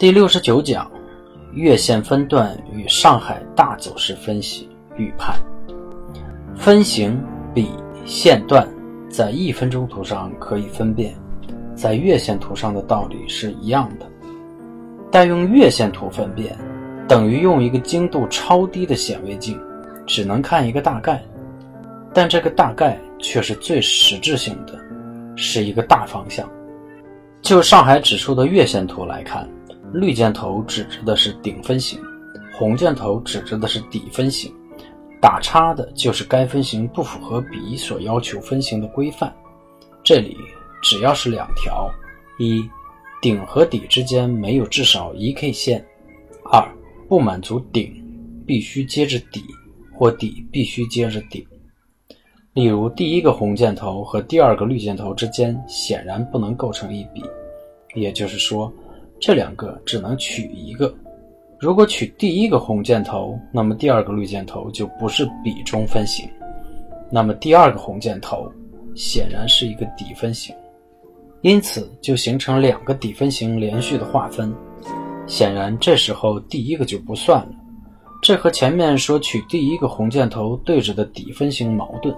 [0.00, 0.90] 第六十九讲：
[1.52, 5.36] 月线分段与上海大走势分析预判。
[6.56, 7.22] 分型
[7.54, 7.68] 比
[8.06, 8.66] 线段
[9.10, 11.14] 在一分钟图上可以分辨，
[11.74, 14.06] 在月线图上的道理是一样的。
[15.12, 16.56] 但用月线图分辨，
[17.06, 19.60] 等于用一个精度超低的显微镜，
[20.06, 21.22] 只能看一个大概。
[22.14, 24.80] 但这个大概却是最实质性的，
[25.36, 26.48] 是一个大方向。
[27.42, 29.46] 就上海指数的月线图来看。
[29.92, 32.00] 绿箭头指着的是顶分型，
[32.52, 34.52] 红箭头指着的是底分型，
[35.20, 39.34] 打叉的就是该分型不符合比所要求分型的规范。
[40.04, 40.36] 这里
[40.80, 41.90] 只要是两条：
[42.38, 42.62] 一，
[43.20, 45.80] 顶和底之间没有至少一 K 线；
[46.44, 46.64] 二，
[47.08, 47.92] 不满足顶
[48.46, 49.42] 必须接着底，
[49.92, 51.44] 或底必须接着顶。
[52.52, 57.24] 例如，第一个红箭头和第二个绿箭头之间显然不能构成一笔，
[57.94, 58.72] 也就是说。
[59.20, 60.92] 这两个只能取一个。
[61.58, 66.26] 如果取第一个红箭头，那么第二个绿箭头就不是比中分型。
[67.10, 68.50] 那么第二个红箭头
[68.94, 70.56] 显然是一个底分型，
[71.42, 74.50] 因此就形成两个底分型连续的划分。
[75.26, 77.52] 显然这时候第一个就不算了，
[78.22, 82.14] 这和前面说取第一个红箭头对着的底分型矛盾，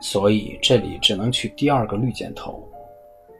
[0.00, 2.62] 所以这里只能取第二个绿箭头。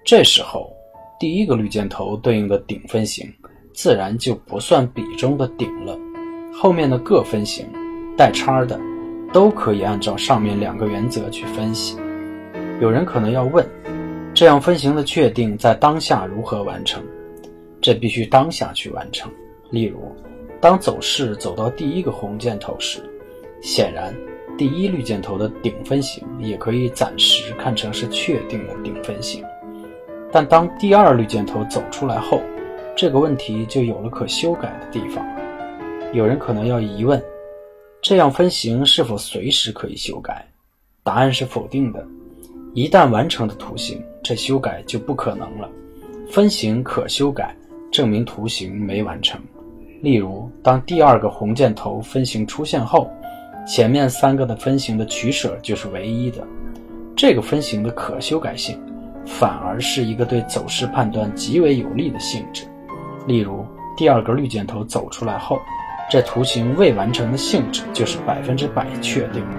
[0.05, 0.76] 这时候。
[1.19, 3.33] 第一个绿箭头对应的顶分型，
[3.73, 5.99] 自然就不算比中的顶了。
[6.53, 7.67] 后面的各分型
[8.17, 8.79] 带叉的，
[9.33, 11.97] 都可以按照上面两个原则去分析。
[12.81, 13.67] 有人可能要问，
[14.35, 17.03] 这样分型的确定在当下如何完成？
[17.81, 19.31] 这必须当下去完成。
[19.71, 20.15] 例如，
[20.61, 23.01] 当走势走到第一个红箭头时，
[23.63, 24.15] 显然
[24.59, 29.43] 第一绿箭头的顶分型也可以暂时看成是确定的顶分型。
[30.37, 32.43] 但当第二绿箭头走出来后，
[32.95, 35.27] 这个问题就有了可修改的地方。
[36.13, 37.19] 有人可能要疑问：
[38.03, 40.47] 这样分型是否随时可以修改？
[41.03, 42.07] 答案是否定的。
[42.75, 45.71] 一旦完成的图形，这修改就不可能了。
[46.29, 47.57] 分型可修改，
[47.91, 49.41] 证明图形没完成。
[50.03, 53.11] 例如，当第二个红箭头分型出现后，
[53.67, 56.47] 前面三个的分型的取舍就是唯一的。
[57.17, 58.79] 这个分型的可修改性。
[59.27, 62.65] 反而是一个对走势判断极为有利的性质。
[63.27, 63.67] 例如，
[63.97, 65.59] 第二个绿箭头走出来后，
[66.09, 69.57] 这图形未完成的性质就是百分之百确定了。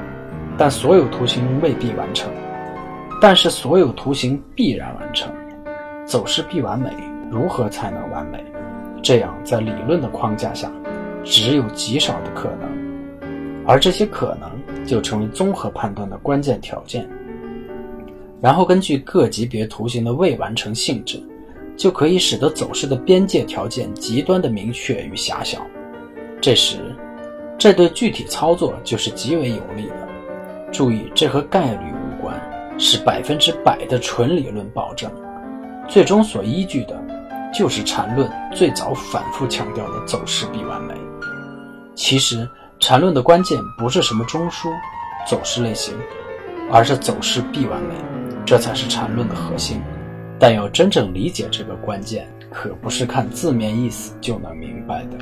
[0.58, 2.32] 但所有图形未必完成，
[3.22, 5.32] 但是所有图形必然完成。
[6.06, 6.90] 走势必完美，
[7.30, 8.44] 如何才能完美？
[9.04, 10.72] 这样在理论的框架下，
[11.24, 14.50] 只有极少的可能，而这些可能
[14.86, 17.08] 就成为综合判断的关键条件。
[18.40, 21.22] 然后根据各级别图形的未完成性质，
[21.76, 25.66] 就可以使得走势的边界条件极端的明确与狭小。
[26.40, 26.96] 这时，
[27.58, 30.08] 这对具体操作就是极为有利的。
[30.72, 32.40] 注意，这和概率无关，
[32.78, 35.10] 是百分之百的纯理论保证。
[35.88, 37.02] 最终所依据的，
[37.54, 40.94] 就是缠论最早反复强调的走势必完美。
[41.96, 42.48] 其实，
[42.80, 44.70] 缠论的关键不是什么中枢、
[45.26, 45.96] 走势类型，
[46.72, 47.96] 而是走势必完美。
[48.48, 49.82] 这才是禅论的核心，
[50.40, 55.18] 但要真正理解这个关键，可不是看字面意思就能明白的。